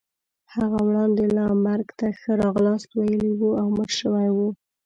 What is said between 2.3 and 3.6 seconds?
راغلاست ویلی وو